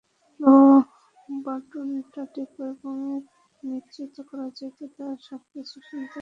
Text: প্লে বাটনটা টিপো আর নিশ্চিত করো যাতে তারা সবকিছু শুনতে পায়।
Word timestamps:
প্লে 0.39 0.55
বাটনটা 1.43 2.23
টিপো 2.33 2.65
আর 2.89 3.19
নিশ্চিত 3.63 4.15
করো 4.29 4.45
যাতে 4.57 4.85
তারা 4.95 5.15
সবকিছু 5.27 5.75
শুনতে 5.87 6.07
পায়। 6.07 6.19